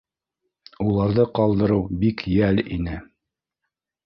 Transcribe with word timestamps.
Уларҙы 0.85 1.25
ҡалдырыу 1.39 1.85
бик 2.05 2.25
йәл 2.33 2.63
ине. 2.79 2.97